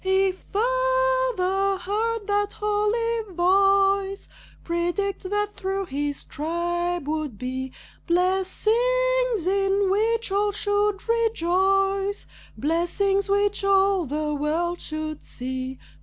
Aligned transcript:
He 0.03 0.31
further 0.31 1.77
heard 1.77 2.25
that 2.25 2.53
holy 2.53 3.31
voice 3.35 4.27
Predict 4.63 5.29
that 5.29 5.53
through 5.55 5.85
his 5.85 6.23
tribe 6.23 7.07
would 7.07 7.37
be 7.37 7.71
Blessings 8.07 9.45
in 9.45 9.91
which 9.91 10.31
all 10.31 10.53
should 10.53 11.07
rejoice, 11.07 12.25
Blessings 12.57 13.29
which 13.29 13.63
all 13.63 14.07
the 14.07 14.33
world 14.33 14.79
should 14.79 15.23
see. 15.23 15.77